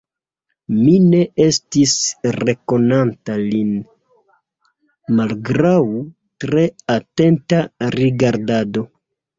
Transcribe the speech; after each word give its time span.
Mi 0.77 0.93
ne 1.09 1.19
estis 1.43 1.93
rekonanta 2.37 3.37
lin, 3.43 3.69
malgraŭ 5.21 5.79
tre 6.47 6.69
atenta 6.99 7.65
rigardado. 8.01 8.91